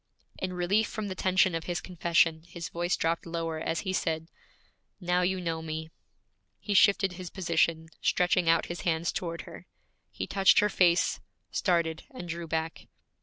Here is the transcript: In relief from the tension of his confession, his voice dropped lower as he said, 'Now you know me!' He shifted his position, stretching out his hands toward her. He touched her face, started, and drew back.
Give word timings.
In 0.39 0.53
relief 0.53 0.87
from 0.87 1.09
the 1.09 1.13
tension 1.13 1.53
of 1.53 1.65
his 1.65 1.79
confession, 1.79 2.41
his 2.47 2.69
voice 2.69 2.97
dropped 2.97 3.27
lower 3.27 3.59
as 3.59 3.81
he 3.81 3.93
said, 3.93 4.29
'Now 4.99 5.21
you 5.21 5.39
know 5.39 5.61
me!' 5.61 5.91
He 6.59 6.73
shifted 6.73 7.11
his 7.13 7.29
position, 7.29 7.87
stretching 8.01 8.49
out 8.49 8.65
his 8.65 8.81
hands 8.81 9.11
toward 9.11 9.41
her. 9.41 9.67
He 10.09 10.25
touched 10.25 10.57
her 10.57 10.69
face, 10.69 11.19
started, 11.51 12.05
and 12.09 12.27
drew 12.27 12.47
back. 12.47 12.87